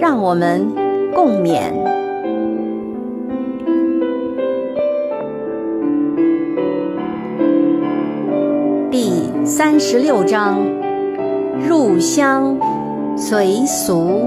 [0.00, 0.66] 让我们
[1.14, 1.70] 共勉。
[8.90, 10.58] 第三十六章：
[11.68, 12.56] 入乡
[13.14, 14.22] 随俗。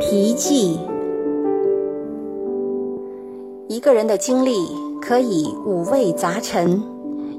[0.00, 0.80] 题记：
[3.68, 4.54] 一个人的经历
[5.02, 6.82] 可以五味杂陈，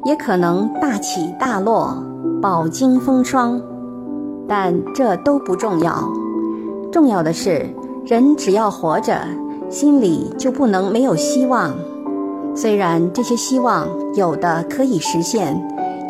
[0.05, 1.97] 也可能大起大落、
[2.43, 3.61] 饱经风霜，
[4.49, 6.11] 但这都不重要。
[6.91, 7.73] 重要的是，
[8.05, 9.17] 人只要活着，
[9.69, 11.73] 心里就不能没有希望。
[12.53, 15.57] 虽然这些希望有的可以实现，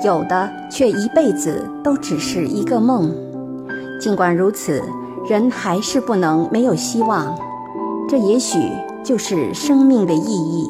[0.03, 3.13] 有的却一辈子都只是一个梦。
[4.01, 4.81] 尽管如此。
[5.25, 7.33] 人还是不能没有希望，
[8.09, 8.59] 这也许
[9.05, 10.69] 就是生命的意义。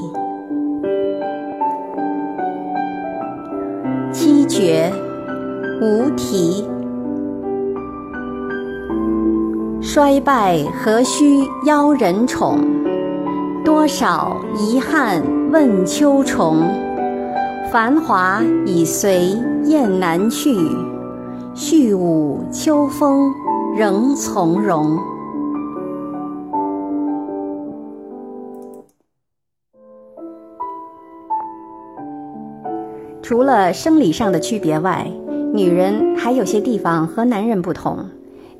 [5.84, 6.66] 无题，
[9.82, 12.58] 衰败何须邀人宠？
[13.66, 16.62] 多少遗憾问秋虫。
[17.70, 20.56] 繁华已随雁南去，
[21.54, 23.34] 续舞秋风。
[23.76, 24.98] 仍从容。
[33.24, 35.12] 除了生理上的区别外，
[35.56, 38.04] 女人还有些地方和男人不同，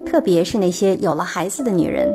[0.06, 2.14] 特别是那些有了孩子的女人，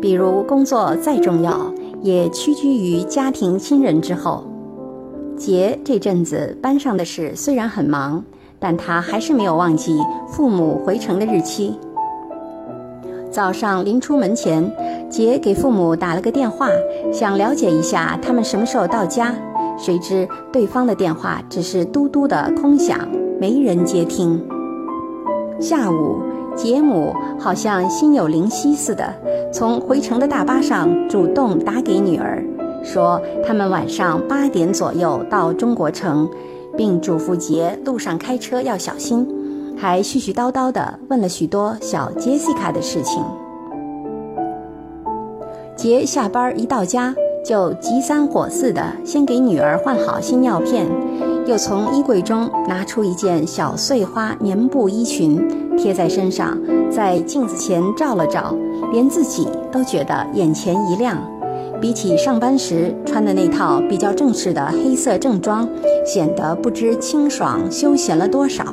[0.00, 4.44] 比如工作再重要，也屈居于家庭亲人之后。
[5.36, 8.24] 杰这阵子班上的事虽然很忙，
[8.60, 11.76] 但他还是没有忘记父母回城的日期。
[13.28, 14.72] 早上临出门前，
[15.10, 16.68] 杰给父母打了个电话，
[17.12, 19.34] 想了解一下他们什么时候到家。
[19.76, 22.98] 谁知对方的电话只是嘟嘟的空响，
[23.38, 24.42] 没人接听。
[25.60, 26.20] 下午，
[26.54, 29.14] 杰姆好像心有灵犀似的，
[29.52, 32.42] 从回城的大巴上主动打给女儿，
[32.82, 36.28] 说他们晚上八点左右到中国城，
[36.76, 39.26] 并嘱咐杰路上开车要小心。
[39.78, 43.22] 还絮絮叨叨地问了许多小杰西卡的事情。
[45.76, 47.14] 杰下班一到家，
[47.44, 50.86] 就急三火四地先给女儿换好新尿片，
[51.46, 56.58] 又从衣柜中拿出一件小碎花棉布衣裙贴在身上，
[56.90, 58.52] 在镜子前照了照，
[58.90, 61.16] 连自己都觉得眼前一亮。
[61.80, 65.68] 比起上班时穿的那套比较正式的黑色正装，
[66.04, 68.64] 显得不知清爽休闲了多少。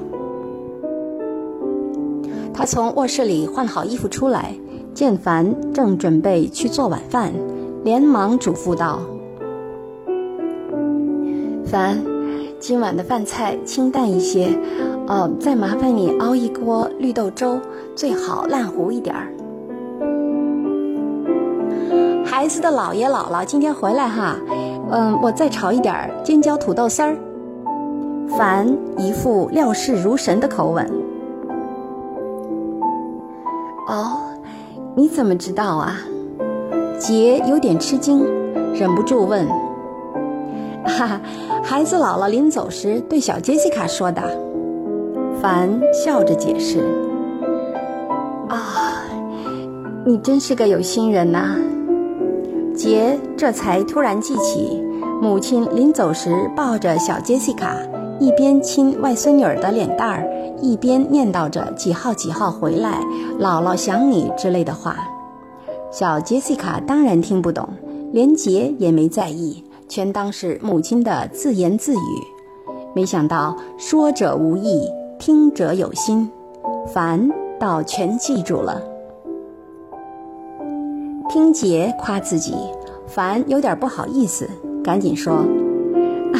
[2.53, 4.55] 他从卧室里换好衣服出来，
[4.93, 7.31] 见凡正准备去做晚饭，
[7.83, 8.99] 连忙嘱咐道
[11.65, 12.01] ：“凡，
[12.65, 14.57] 今晚的饭菜清淡一些，
[15.05, 17.59] 呃，再麻烦你熬一锅绿豆粥，
[17.93, 19.27] 最好烂糊一点儿。”
[22.23, 24.37] 孩子的姥爷姥姥今天回来哈，
[24.91, 27.17] 嗯，我再炒一点尖椒土豆丝儿。
[28.37, 28.65] 凡
[28.97, 30.89] 一副料事如神的口吻。
[33.89, 34.21] 哦，
[34.95, 35.97] 你怎么知道啊？
[36.97, 38.25] 杰有点吃惊，
[38.73, 39.45] 忍不住问
[40.87, 41.19] ：“哈哈，
[41.63, 44.21] 孩子姥姥临走时对小杰西卡说的。”
[45.41, 46.79] 凡笑着解释
[48.47, 49.03] ：“啊，
[50.05, 51.55] 你真是个有心人呐。”
[52.75, 54.83] 杰这才突然记起，
[55.21, 57.75] 母亲临走时抱着小杰西卡，
[58.19, 60.29] 一边亲外孙女儿的脸蛋儿。
[60.61, 63.01] 一边念叨着几号几号回来，
[63.37, 64.95] 姥姥想你之类的话，
[65.91, 67.67] 小杰西卡当然听不懂，
[68.13, 71.97] 连杰也没在意，全当是母亲的自言自语。
[72.95, 74.87] 没想到说者无意，
[75.17, 76.29] 听者有心，
[76.87, 78.81] 凡倒全记住了。
[81.29, 82.53] 听杰夸自己，
[83.07, 84.47] 凡有点不好意思，
[84.83, 85.33] 赶紧说
[86.33, 86.37] ：“啊，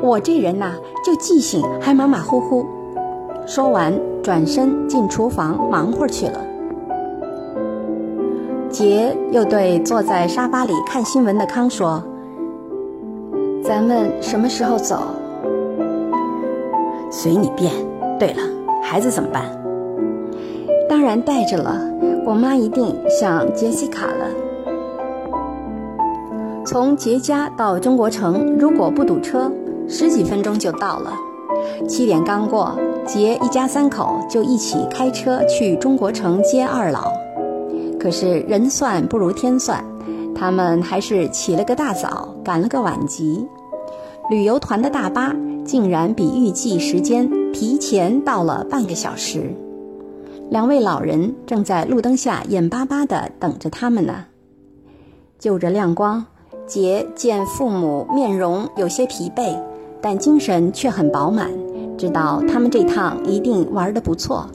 [0.00, 0.72] 我这人呐，
[1.04, 2.64] 就记性还马马虎虎。”
[3.46, 3.92] 说完，
[4.22, 6.40] 转身进厨房忙活去了。
[8.70, 12.02] 杰又对坐在沙发里看新闻的康说
[13.70, 15.00] ：“咱们什么时候走？”
[17.08, 17.72] 随你便。
[18.18, 18.42] 对了，
[18.82, 19.44] 孩子怎么办？
[20.88, 21.80] 当然带着了。
[22.26, 24.26] 我妈一定想杰西卡了。
[26.66, 29.48] 从杰家到中国城，如果不堵车，
[29.88, 31.12] 十几分钟就到了。
[31.88, 32.76] 七点刚过，
[33.06, 37.12] 杰一家三口就一起开车去中国城接二老。
[38.00, 39.82] 可是人算不如天算，
[40.34, 43.48] 他们还是起了个大早，赶了个晚集。
[44.30, 45.34] 旅游团的大巴
[45.64, 49.52] 竟然比预计时间提前到了半个小时。
[50.48, 54.24] 两位老人正在路灯下眼巴巴地等着他们呢。
[55.40, 56.24] 就着亮光，
[56.64, 59.58] 杰见父母面容有些疲惫，
[60.00, 61.50] 但精神却很饱满，
[61.98, 64.46] 知道他们这趟一定玩得不错，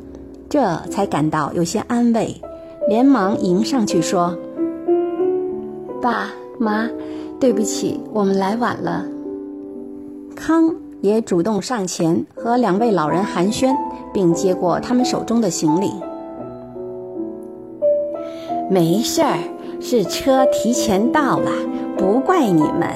[0.48, 2.40] 这才感到有些安慰，
[2.88, 4.38] 连忙迎上去说
[6.02, 6.88] ：“爸妈，
[7.42, 9.06] 对不起，我们来晚了。”
[10.36, 13.74] 康也主动上前和两位老人寒暄，
[14.14, 15.92] 并接过他们手中的行李。
[18.70, 19.38] 没事儿，
[19.80, 21.50] 是车提前到了，
[21.98, 22.90] 不怪你们。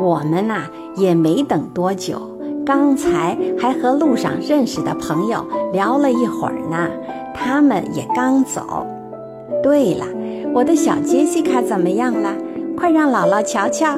[0.00, 0.66] 我们呐
[0.96, 2.18] 也没等多久，
[2.64, 6.88] 刚才还和路上认识的朋友聊了一会儿呢，
[7.34, 8.86] 他们也刚走。
[9.62, 10.06] 对了，
[10.54, 12.34] 我的小杰西卡怎么样了？
[12.76, 13.94] 快让姥姥瞧瞧。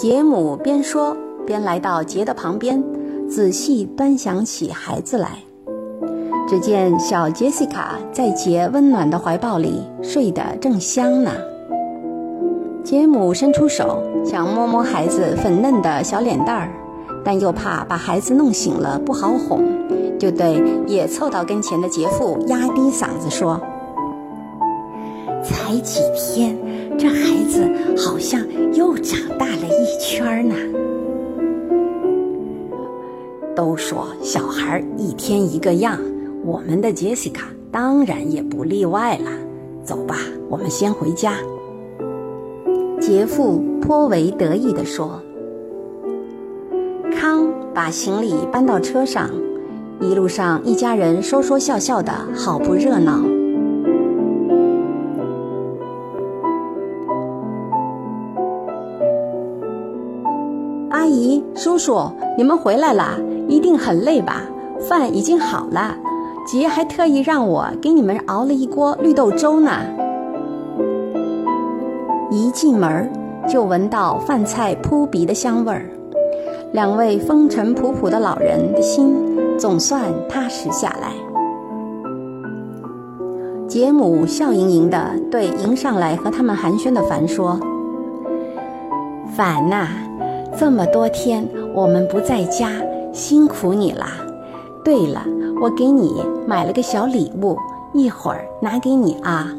[0.00, 1.14] 杰姆边说
[1.46, 2.82] 边来到杰的旁边，
[3.28, 5.28] 仔细端详起孩子来。
[6.48, 11.30] 只见小杰西卡在杰温暖的怀抱里睡得正香呢。
[12.82, 16.72] 杰姆伸出手想摸摸孩子粉嫩的小脸蛋儿，
[17.22, 19.62] 但又怕把孩子弄醒了不好哄，
[20.18, 23.60] 就对也凑到跟前的杰父压低嗓子说
[25.44, 26.56] ：“才几天。”
[27.00, 27.66] 这孩子
[27.96, 28.44] 好像
[28.74, 30.54] 又长大了一圈呢。
[33.56, 35.98] 都说小孩一天一个样，
[36.44, 39.30] 我们的杰西卡当然也不例外了。
[39.82, 40.16] 走吧，
[40.50, 41.38] 我们先回家。
[43.00, 45.22] 杰父颇为得意地说。
[47.18, 49.30] 康把行李搬到车上，
[50.02, 53.39] 一路上一家人说说笑笑的，好不热闹。
[61.10, 63.18] 姨叔叔，你们回来了，
[63.48, 64.42] 一定很累吧？
[64.78, 65.94] 饭已经好了，
[66.46, 69.72] 姐还特意让我给你们熬了一锅绿豆粥呢。
[72.30, 73.12] 一进门
[73.48, 75.90] 就闻到饭菜扑鼻的香味儿，
[76.72, 79.14] 两位风尘仆仆的老人的心
[79.58, 81.12] 总算踏实下来。
[83.68, 87.60] 杰母笑盈盈地对迎上来和他们寒暄的凡说
[89.36, 89.88] ：“凡呐。”
[90.58, 92.70] 这么多天我们不在家，
[93.12, 94.12] 辛苦你啦。
[94.84, 95.24] 对了，
[95.60, 97.56] 我给你买了个小礼物，
[97.94, 99.54] 一会儿拿给你啊。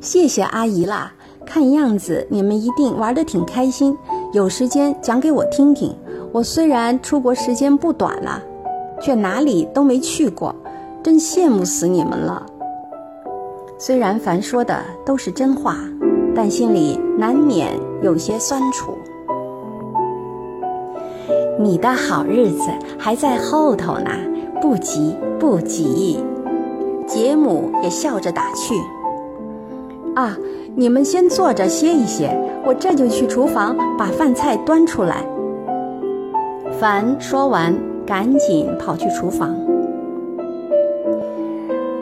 [0.00, 1.12] 谢谢阿姨啦，
[1.46, 3.96] 看样子你们一定玩得挺开心。
[4.32, 5.94] 有时间讲给我听听。
[6.32, 8.42] 我虽然出国时间不短了，
[9.00, 10.54] 却哪里都没去过，
[11.02, 12.44] 真羡慕死你们了。
[13.78, 15.76] 虽然凡说的都是真话。
[16.36, 17.70] 但心里难免
[18.02, 18.98] 有些酸楚。
[21.58, 24.10] 你的好日子还在后头呢，
[24.60, 26.22] 不急不急。
[27.06, 28.74] 杰姆也笑着打趣
[30.16, 30.36] ：“啊，
[30.74, 32.36] 你们先坐着歇一歇，
[32.66, 35.24] 我这就去厨房把饭菜端出来。”
[36.80, 37.74] 凡说完，
[38.04, 39.50] 赶紧跑去厨房。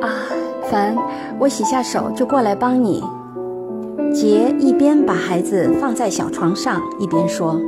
[0.01, 0.09] 啊，
[0.71, 0.97] 凡，
[1.39, 3.03] 我洗下手就过来帮你。
[4.12, 7.59] 杰一边把孩子放在小床上，一边说：“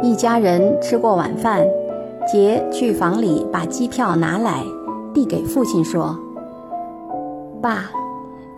[0.00, 1.66] 一家人吃过晚饭，
[2.32, 4.62] 杰去房里把机票拿来，
[5.12, 6.16] 递给父亲说
[7.60, 7.90] ：‘爸，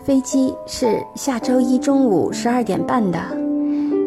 [0.05, 3.19] 飞机是下周一中午十二点半的。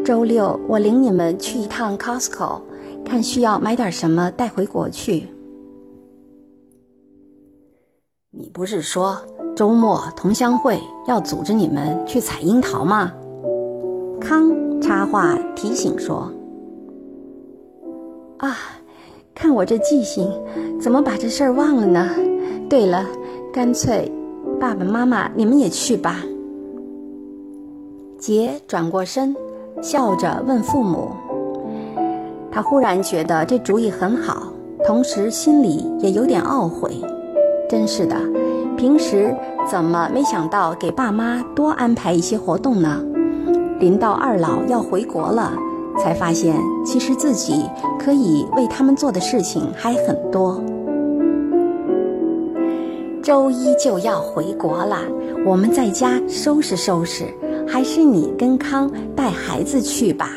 [0.06, 2.62] 周六我领你们去一趟 Costco，
[3.04, 5.28] 看需要买点什么带回国去。’
[8.30, 9.18] 你不是说？”
[9.62, 13.12] 周末同乡会要组织你们去采樱桃吗？
[14.20, 14.52] 康
[14.82, 16.32] 插话提醒说
[18.42, 18.58] ：“啊，
[19.36, 20.28] 看我这记性，
[20.82, 22.10] 怎么把这事儿忘了呢？
[22.68, 23.06] 对了，
[23.54, 24.12] 干脆
[24.60, 26.16] 爸爸妈妈你们也去吧。”
[28.18, 29.36] 杰转过身，
[29.80, 31.12] 笑着问父母
[32.52, 34.52] ：“他忽然觉得这主意很好，
[34.88, 37.00] 同时心里也有点懊悔。
[37.70, 38.16] 真是的。”
[38.82, 39.32] 平时
[39.70, 43.00] 怎么没想到给爸妈多安排一些活动呢？
[43.80, 45.54] 临到二老要回国了，
[46.00, 47.70] 才发现其实自己
[48.00, 50.60] 可以为他们做的事情还很多。
[53.22, 54.98] 周一就要回国了，
[55.46, 57.26] 我们在家收拾收拾，
[57.68, 60.28] 还是你跟康带孩子去吧。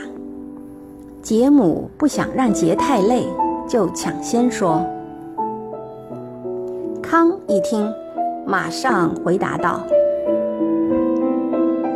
[1.23, 3.25] 杰姆不想让杰太累，
[3.67, 4.85] 就抢先说。
[7.01, 7.91] 康一听，
[8.47, 9.81] 马上回答道：“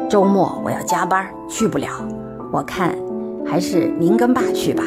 [0.09, 1.89] 周末我要加班，去不了。
[2.53, 2.95] 我看
[3.45, 4.83] 还是您跟爸去吧，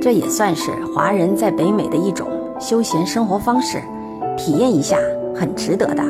[0.00, 2.28] 这也算是华人在北美的一种
[2.60, 3.80] 休闲生活方式，
[4.36, 4.96] 体验一下。”
[5.34, 6.02] 很值得的。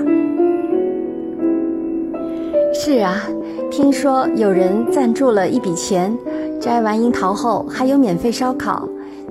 [2.75, 3.23] 是啊，
[3.71, 6.13] 听说有人赞助了一笔钱，
[6.61, 8.87] 摘完樱桃后还有免费烧烤。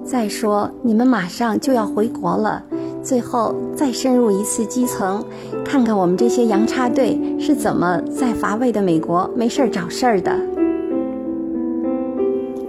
[0.06, 2.64] 再说你们马上就要回国了，
[3.04, 5.24] 最后再深入一次基层，
[5.66, 10.32] 看看我们这些洋插队是怎么在乏味的美国没事儿找事儿的。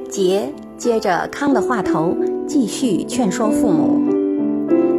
[0.09, 4.01] 杰接着康的话头，继续劝说父母。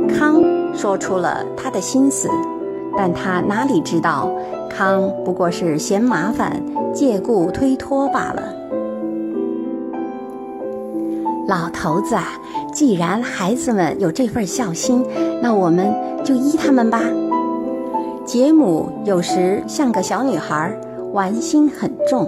[0.07, 0.43] 康。
[0.75, 2.27] 说出了他的心思，
[2.97, 4.27] 但他哪里知道，
[4.67, 6.59] 康不过是嫌麻烦，
[6.91, 8.41] 借故推脱罢了。
[11.47, 12.15] 老头子，
[12.73, 15.05] 既然孩子们有这份孝心，
[15.41, 17.01] 那我们就依他们吧。
[18.25, 20.75] 杰姆有时像个小女孩，
[21.11, 22.27] 玩心很重。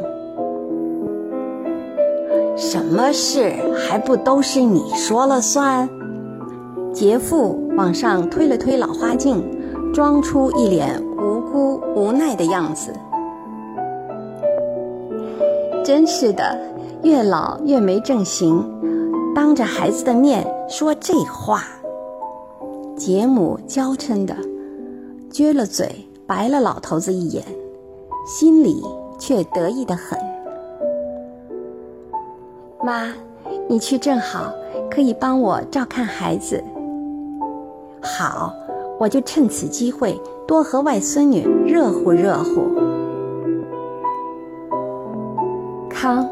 [2.56, 5.90] 什么事还不都是你说了算？
[6.94, 9.44] 杰父往上推了推老花镜，
[9.94, 12.94] 装出一脸无辜无奈的样子。
[15.84, 16.58] 真是的，
[17.04, 18.64] 越老越没正形，
[19.36, 21.64] 当着孩子的面说这话。
[22.96, 24.34] 杰姆娇嗔的
[25.30, 27.44] 撅了嘴，白了老头子一眼，
[28.26, 28.82] 心里
[29.20, 30.18] 却得意的很。
[32.82, 33.14] 妈，
[33.68, 34.54] 你去正好，
[34.90, 36.64] 可以帮我照看孩子。
[38.02, 38.54] 好，
[38.98, 42.62] 我就趁此机会多和外孙女热乎热乎。
[45.90, 46.26] 康，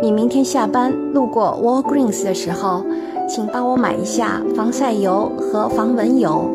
[0.00, 2.84] 你明天下班路过 Walgreens 的时候，
[3.28, 6.48] 请帮我买一下防晒油和防蚊油。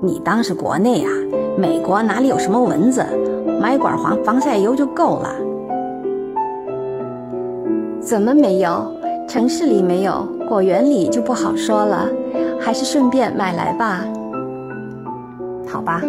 [0.00, 1.10] 你当是国内啊？
[1.56, 3.04] 美国哪里有什么蚊子？
[3.60, 5.34] 买管防防晒油就够了。
[8.00, 8.92] 怎么没有？
[9.26, 12.06] 城市里没有，果园里就不好说了。
[12.60, 14.04] 还是顺便买来吧。
[15.66, 16.02] 好吧，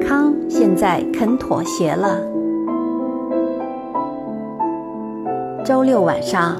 [0.00, 2.18] 康现在肯妥协了。
[5.62, 6.56] 周六晚上，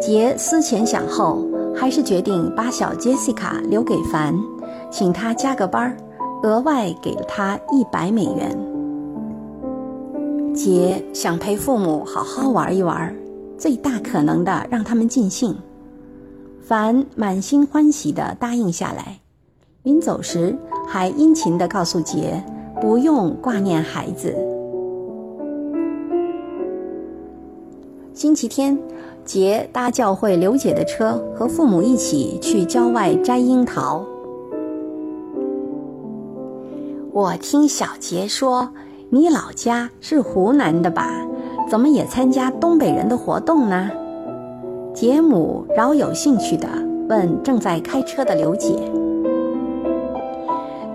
[0.00, 4.36] 杰思前想后，还是决定把小杰西卡留给凡，
[4.90, 5.96] 请他加个班，
[6.42, 8.58] 额外给了他一百美元。
[10.52, 13.14] 杰想陪父母好好玩一玩，
[13.56, 15.56] 最大可能的让他们尽兴。
[16.60, 19.20] 凡满心欢喜地答应下来，
[19.84, 20.56] 临走时
[20.88, 22.42] 还殷勤地告诉杰，
[22.80, 24.34] 不用挂念孩子。
[28.12, 28.76] 星期天，
[29.24, 34.04] 杰搭教会刘姐的车，和父母一起去郊外摘樱桃。
[37.12, 38.68] 我听小杰说，
[39.10, 41.08] 你老家是湖南的吧？
[41.68, 43.88] 怎么也参加东北人的活动呢？
[44.92, 46.66] 杰姆饶有兴趣地
[47.08, 48.74] 问正在开车的刘姐：“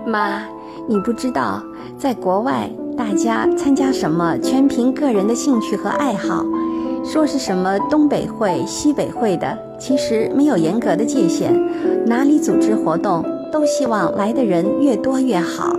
[0.06, 0.42] 妈，
[0.86, 1.62] 你不知道，
[1.98, 6.44] 在国外大家参加什么全凭个人的兴趣和爱好，
[7.06, 11.54] 说是什么东北会、西北会的，其实没有严格的界限，
[12.04, 15.72] 哪里组织活动都希望来的人越多越好。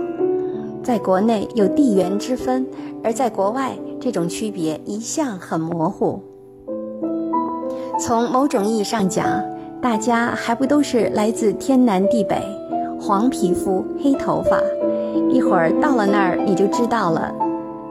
[0.82, 2.66] 在国内有地缘之分，
[3.04, 6.18] 而在国外这种区别一向很模糊。”
[8.00, 9.26] 从某种意义上讲，
[9.82, 12.40] 大家还不都是来自天南地北，
[12.98, 14.58] 黄皮肤黑头发，
[15.30, 17.30] 一会儿到了那儿你就知道了。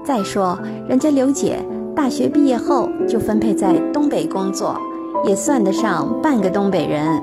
[0.03, 0.57] 再说，
[0.89, 1.59] 人家刘姐
[1.97, 4.79] 大学毕业后就分配在东北工作，
[5.25, 7.19] 也算得上半个东北人。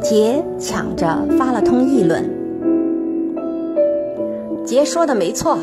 [0.00, 2.24] 杰抢着发了通议论
[4.64, 5.58] ：“杰说的没错，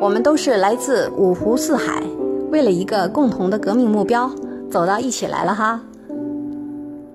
[0.00, 2.00] 我们都是来自五湖四海，
[2.52, 4.30] 为了一个共同的革命目标。”
[4.70, 5.80] 走到一起来了哈。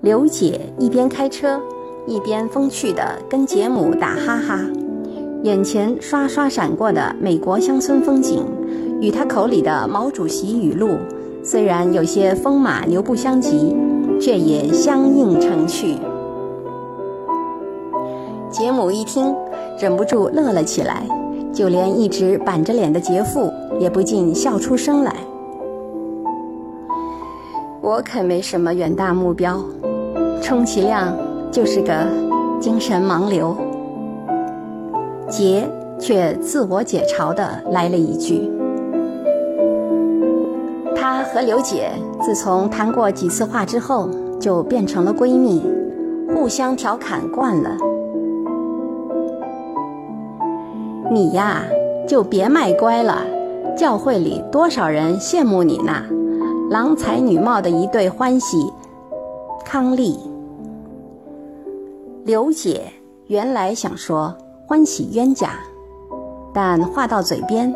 [0.00, 1.60] 刘姐一边开车，
[2.06, 4.60] 一边风趣地跟杰姆打哈哈，
[5.42, 8.44] 眼前刷刷闪过的美国乡村风景，
[9.02, 10.90] 与他口里的毛主席语录，
[11.42, 13.74] 虽然有些风马牛不相及，
[14.20, 15.96] 却也相映成趣。
[18.48, 19.34] 杰姆一听，
[19.76, 21.02] 忍不住乐了起来，
[21.52, 25.12] 就连一直板着脸的杰父也不禁笑出声来。
[27.80, 29.60] 我可没什么远大目标，
[30.40, 31.12] 充其量
[31.50, 32.06] 就是个
[32.60, 33.56] 精神盲流。
[35.28, 35.68] 杰
[35.98, 38.48] 却自我解嘲的来了一句
[41.32, 44.08] ：“和刘姐自从谈过几次话之后，
[44.38, 45.64] 就变成了闺蜜，
[46.34, 47.70] 互相调侃惯了。
[51.10, 51.62] 你呀，
[52.06, 53.22] 就别卖乖了，
[53.76, 56.04] 教会里多少人羡慕你呢。”
[56.70, 58.72] 郎才女貌的一对欢喜，
[59.62, 60.18] 康丽、
[62.24, 62.84] 刘姐
[63.26, 64.34] 原来想说
[64.66, 65.50] 欢喜冤家，
[66.54, 67.74] 但话到嘴边，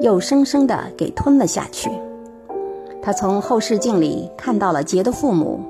[0.00, 1.90] 又生生的给吞了下去。
[3.00, 5.60] 她从后视镜里看到了杰的父母，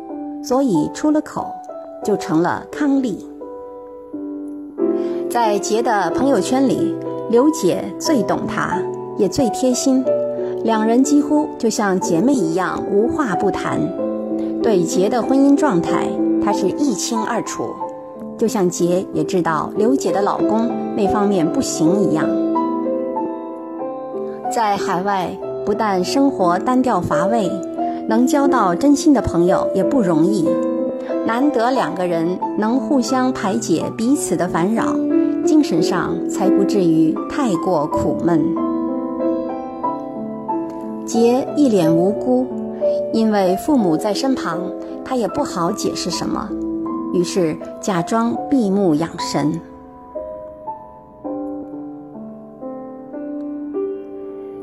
[0.42, 1.47] 所以出了口，
[2.04, 3.25] 就成了康丽。
[5.30, 6.97] 在杰的朋友圈里，
[7.30, 8.82] 刘姐最懂他，
[9.16, 10.04] 也最贴心。
[10.64, 13.78] 两人几乎就像姐妹一样无话不谈，
[14.62, 16.08] 对杰的婚姻状态，
[16.42, 17.68] 她是一清二楚，
[18.37, 22.26] 就像杰也知道刘姐的老公那方面不行一样。
[24.50, 25.30] 在海外，
[25.68, 27.46] 不但生活单调乏味，
[28.08, 30.48] 能交到真心的朋友也不容易，
[31.26, 34.94] 难得两个人能互相排解彼此的烦扰，
[35.44, 38.42] 精神上才不至于太过苦闷。
[41.04, 42.46] 杰一脸无辜，
[43.12, 44.58] 因为父母在身旁，
[45.04, 46.48] 他也不好解释什么，
[47.12, 49.60] 于是假装闭目养神。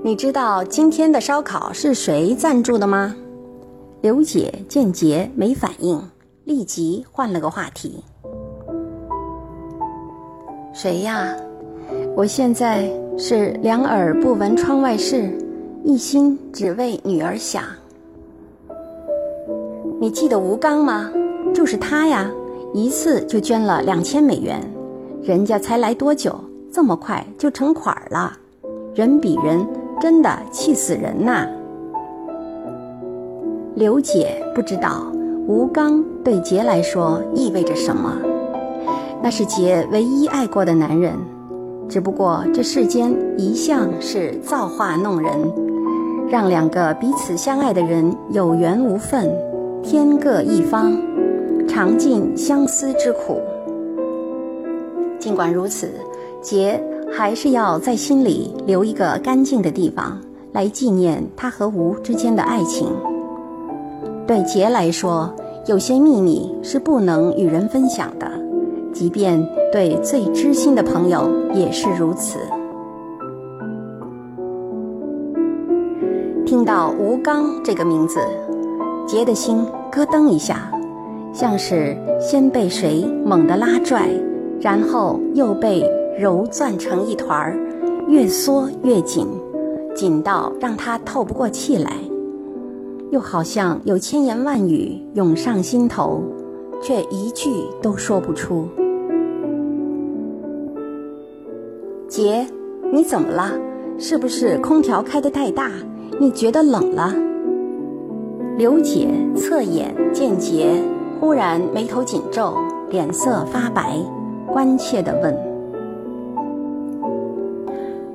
[0.05, 3.15] 你知道今天的烧烤是谁赞助的吗？
[4.01, 5.99] 刘姐见杰没反应，
[6.43, 8.03] 立即换了个话题。
[10.75, 11.35] 谁呀？
[12.15, 15.35] 我现在是两耳不闻窗外事。
[15.83, 17.63] 一心只为女儿想。
[19.99, 21.11] 你记得吴刚吗？
[21.51, 22.29] 就是他呀，
[22.75, 24.61] 一次就捐了两千美元，
[25.23, 26.39] 人家才来多久，
[26.71, 28.37] 这么快就成款儿了，
[28.93, 29.67] 人比人，
[29.99, 31.47] 真的气死人呐！
[33.75, 35.05] 刘姐不知道
[35.47, 38.17] 吴刚对杰来说意味着什么，
[39.21, 41.13] 那是杰唯一爱过的男人，
[41.89, 45.31] 只不过这世间一向是造化弄人。
[46.27, 49.31] 让两个彼此相爱的人有缘无分，
[49.83, 50.99] 天各一方，
[51.67, 53.39] 尝尽相思之苦。
[55.19, 55.91] 尽管如此，
[56.41, 56.81] 杰
[57.17, 60.19] 还是要在心里留一个干净的地方，
[60.51, 62.89] 来纪念他和吴之间的爱情。
[64.27, 65.33] 对杰来说，
[65.65, 68.29] 有些秘密是不能与人分享的，
[68.91, 72.37] 即便对最知心的朋友也是如此。
[76.45, 78.19] 听到吴刚这个名字，
[79.07, 80.69] 杰的心咯噔一下，
[81.31, 84.09] 像是先被谁猛地拉拽，
[84.59, 85.81] 然后又被
[86.17, 87.57] 揉攥成一团儿，
[88.07, 89.27] 越缩越紧，
[89.93, 91.91] 紧到让他透不过气来，
[93.11, 96.23] 又好像有千言万语涌上心头，
[96.81, 97.49] 却一句
[97.81, 98.67] 都说不出。
[102.07, 102.47] 杰，
[102.93, 103.51] 你怎么了？
[103.97, 105.69] 是不是空调开得太大？
[106.17, 107.13] 你觉得冷了？
[108.57, 110.81] 刘姐侧眼见杰，
[111.19, 112.55] 忽然眉头紧皱，
[112.89, 113.99] 脸色发白，
[114.47, 115.54] 关切地问。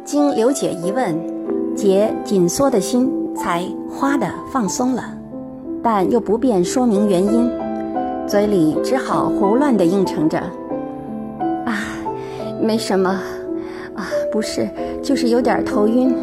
[0.05, 1.15] 经刘姐一问，
[1.77, 5.05] 杰紧缩的心才哗的放松了，
[5.83, 7.51] 但又不便说明原因，
[8.27, 10.39] 嘴里只好胡乱地应承着
[11.65, 11.79] ：“啊，
[12.61, 13.11] 没什么，
[13.95, 14.69] 啊，不是，
[15.03, 16.15] 就是有点头晕。”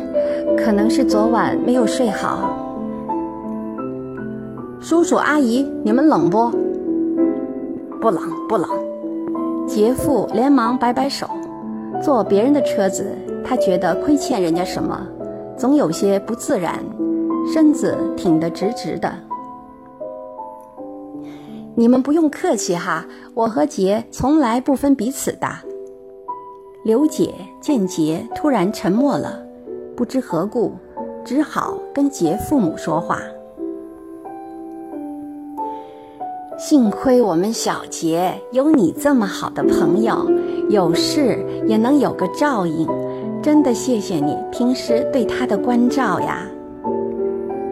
[0.58, 2.50] 可能是昨晚没有睡好。
[4.80, 6.50] 叔叔阿姨，你们冷不？
[8.02, 8.68] 不冷不冷。
[9.68, 11.28] 杰父连忙摆摆手。
[12.02, 13.06] 坐别人的车子，
[13.47, 15.07] 他觉得亏欠人家什么，
[15.57, 16.83] 总有些不自然，
[17.53, 19.10] 身子挺得直直的。
[21.75, 25.47] 你们不用客气哈，我和杰从来不分彼此的。
[26.83, 29.41] 刘姐见杰突然沉默了。
[29.95, 30.73] 不知何故，
[31.23, 33.21] 只好跟杰父母说话。
[36.57, 40.29] 幸亏我们小杰有你这么好的朋友，
[40.69, 42.88] 有事也能有个照应，
[43.47, 46.45] 真的谢谢你平时对他的关照呀。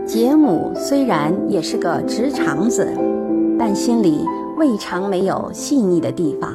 [0.05, 2.87] 杰姆虽然也是个直肠子，
[3.59, 4.23] 但心里
[4.55, 6.49] 未尝没有细腻的地方。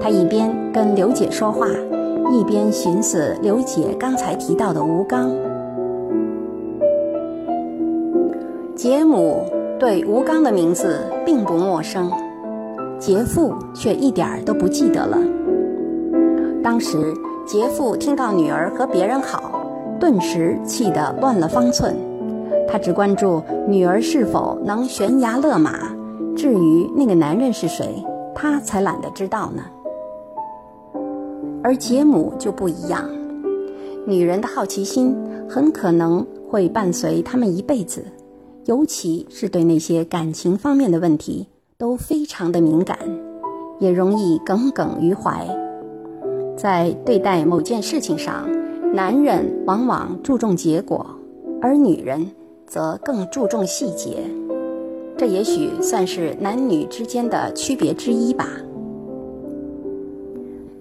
[0.00, 1.68] 他一边跟刘姐说话。
[2.32, 5.30] 一边寻思刘姐刚才提到的吴刚，
[8.74, 9.44] 杰姆
[9.78, 12.10] 对吴刚的名字并不陌生，
[12.98, 15.18] 杰父却一点儿都不记得了。
[16.64, 16.98] 当时
[17.46, 19.60] 杰父听到女儿和别人好，
[20.00, 21.94] 顿时气得乱了方寸。
[22.66, 25.94] 他只关注女儿是否能悬崖勒马，
[26.34, 28.02] 至于那个男人是谁，
[28.34, 29.62] 他才懒得知道呢。
[31.62, 33.06] 而杰母就不一样，
[34.06, 35.14] 女人的好奇心
[35.48, 38.02] 很可能会伴随他们一辈子，
[38.64, 42.98] 尤其是对那些感情方面的问题都非常的敏感，
[43.80, 45.46] 也容易耿耿于怀。
[46.56, 48.48] 在对待某件事情上，
[48.92, 51.06] 男人往往注重结果，
[51.60, 52.26] 而女人。
[52.66, 54.24] 则更注重细节，
[55.18, 58.48] 这也许算是男女之间的区别之一吧。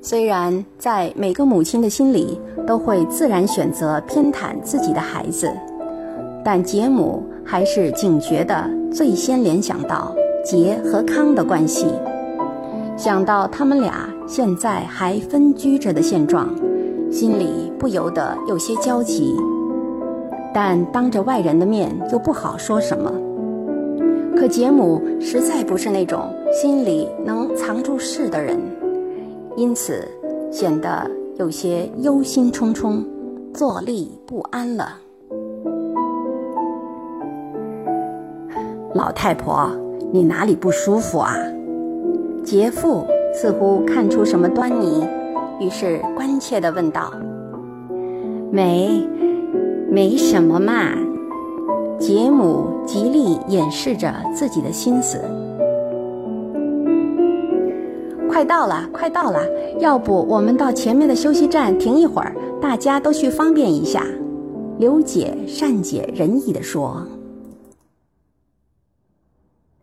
[0.02, 5.52] 虽然在每个母亲的心里都会自然选择偏袒自己的孩子，
[6.44, 11.88] 但杰母还是警觉的，最先联想到杰和康的关系，
[12.98, 16.50] 想到他们俩现在还分居着的现状，
[17.12, 19.36] 心里不由得有些焦急。
[20.54, 23.12] 但当着外人的面又不好说什么。
[24.36, 28.60] 可杰姆实在不是那种心里能藏住事的人，
[29.56, 30.08] 因此
[30.52, 33.04] 显得有些忧心忡忡、
[33.54, 34.98] 坐立不安了。
[38.94, 39.70] 老太婆，
[40.12, 41.36] 你哪里不舒服啊？
[42.44, 45.08] 杰父似乎看出什么端倪，
[45.60, 47.12] 于是关切地问道
[48.52, 49.08] ：“没。”
[49.92, 50.90] 没什么嘛，
[52.00, 55.22] 杰姆极力掩饰着自己的心思。
[58.28, 59.40] 快到了，快到了，
[59.78, 64.04] 要不我们到前面的休息站停一会儿，大家都去方便一下。
[64.80, 67.06] 刘姐善解人意地说：“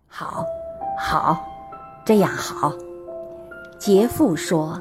[0.09, 0.45] 好，
[0.99, 1.39] 好，
[2.05, 2.73] 这样好。”
[3.81, 4.81] 杰父说：“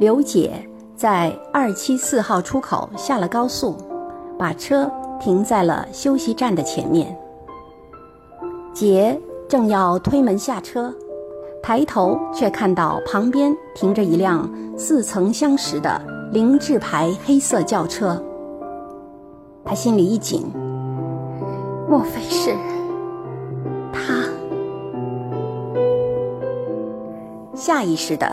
[0.00, 0.52] 刘姐。”
[0.96, 3.76] 在二七四号出口下了高速，
[4.38, 7.14] 把车停在了休息站的前面。
[8.72, 10.90] 杰正要推门下车，
[11.62, 16.00] 抬头却看到旁边停着一辆似曾相识的
[16.32, 18.18] 凌志牌黑色轿车。
[19.66, 20.50] 他心里一紧，
[21.86, 22.54] 莫非是
[27.66, 28.30] 下意识的。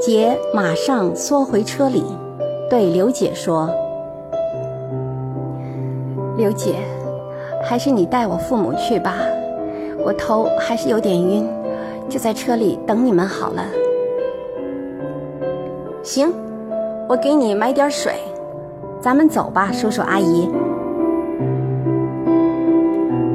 [0.00, 2.02] 杰马上缩回车里，
[2.68, 3.70] 对刘姐说
[6.36, 6.74] ：“刘姐，
[7.62, 9.18] 还是你带我父母去吧，
[10.04, 11.48] 我头还是有点晕，
[12.08, 13.62] 就在车里等你们好了。”
[16.02, 16.34] 行，
[17.08, 18.14] 我给你买点水，
[19.00, 20.50] 咱们走吧，叔叔阿姨。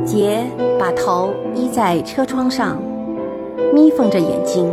[0.05, 0.43] 杰
[0.77, 2.77] 把头依在车窗上，
[3.73, 4.69] 眯缝着眼睛，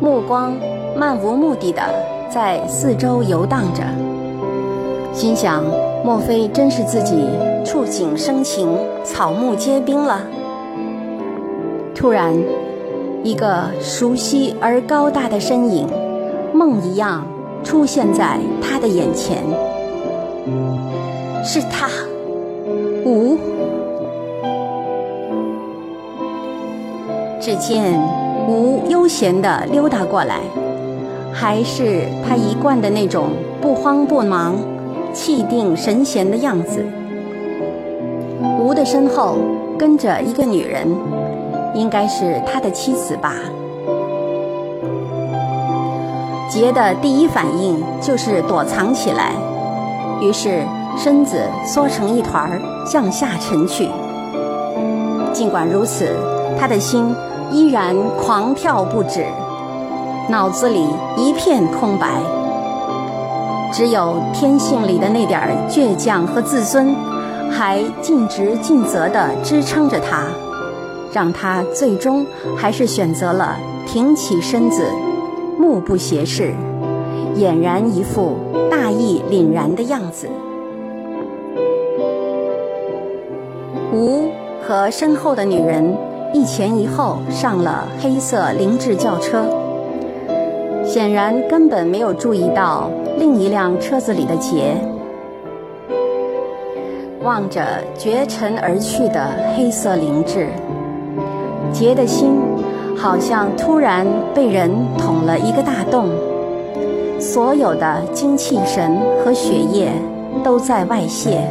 [0.00, 0.54] 目光。
[0.96, 1.80] 漫无目的的
[2.28, 3.84] 在四周游荡着，
[5.12, 5.62] 心想：
[6.04, 7.24] 莫非真是自己
[7.64, 8.68] 触景生情、
[9.04, 10.20] 草木皆兵了？
[11.94, 12.34] 突然，
[13.22, 15.86] 一个熟悉而高大的身影，
[16.52, 17.24] 梦一样
[17.62, 19.44] 出现在他的眼前。
[21.44, 21.88] 是他，
[23.04, 23.38] 吴。
[27.40, 27.94] 只见
[28.48, 30.40] 吴悠闲地溜达过来。
[31.30, 33.28] 还是他一贯的那种
[33.60, 34.56] 不慌不忙、
[35.12, 36.84] 气定神闲的样子。
[38.58, 39.36] 吴的身后
[39.78, 40.88] 跟着一个女人，
[41.74, 43.34] 应该是他的妻子吧。
[46.50, 49.32] 杰的第一反应就是躲藏起来，
[50.20, 50.64] 于是
[50.96, 53.88] 身子缩成一团儿向下沉去。
[55.32, 56.16] 尽管如此，
[56.58, 57.14] 他的心
[57.50, 59.24] 依然狂跳不止。
[60.28, 62.20] 脑子里一片空白，
[63.72, 66.94] 只有天性里的那点倔强和自尊，
[67.50, 70.24] 还尽职尽责地支撑着他，
[71.12, 73.56] 让他最终还是选择了
[73.86, 74.84] 挺起身子，
[75.58, 76.52] 目不斜视，
[77.36, 78.36] 俨然一副
[78.70, 80.28] 大义凛然的样子。
[83.90, 84.28] 吴
[84.62, 85.96] 和身后的女人
[86.32, 89.44] 一前一后上了黑色凌志轿车。
[90.84, 94.74] 显然根本没有注意到另一辆车子里的杰，
[97.22, 97.62] 望着
[97.98, 100.48] 绝尘而去的黑色凌志，
[101.72, 102.38] 杰的心
[102.96, 106.08] 好像突然被人捅了一个大洞，
[107.20, 109.90] 所有的精气神和血液
[110.42, 111.42] 都在外泄，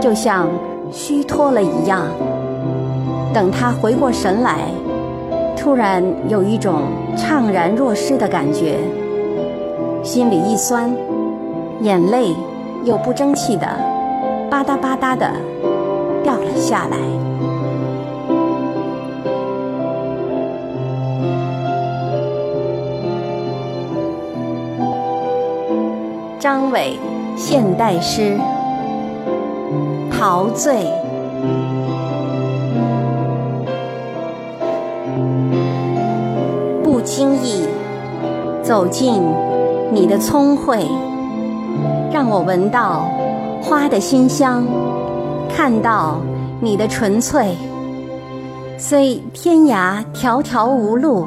[0.00, 0.48] 就像
[0.90, 2.08] 虚脱了一样。
[3.36, 4.60] 等他回过神来，
[5.54, 8.78] 突然有一种怅然若失的感觉，
[10.02, 10.90] 心里一酸，
[11.82, 12.34] 眼泪
[12.82, 13.66] 又不争气的
[14.48, 15.30] 吧嗒吧嗒的
[16.22, 16.96] 掉了下来。
[26.38, 26.98] 张伟，
[27.36, 28.38] 现代诗，
[30.10, 30.86] 陶醉。
[37.16, 37.66] 心意
[38.62, 39.22] 走进
[39.90, 40.86] 你的聪慧，
[42.12, 43.08] 让我闻到
[43.62, 44.62] 花的馨香，
[45.48, 46.20] 看到
[46.60, 47.56] 你的纯粹。
[48.76, 51.26] 虽天涯迢迢无路，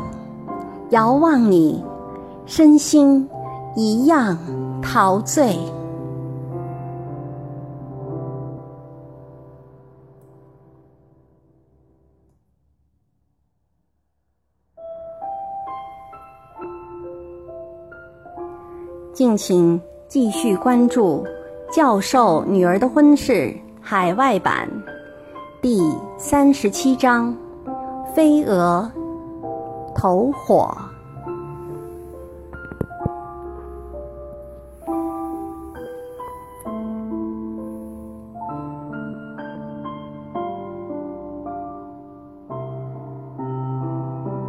[0.91, 1.83] 遥望你，
[2.45, 3.27] 身心
[3.75, 4.37] 一样。
[4.83, 5.57] 陶醉。
[19.19, 21.25] 敬请继续关注
[21.75, 23.33] 《教授女儿的婚事》
[23.81, 24.65] 海外版
[25.61, 25.77] 第
[26.17, 27.35] 三十七章：
[28.15, 28.89] 飞蛾
[29.93, 30.73] 投火。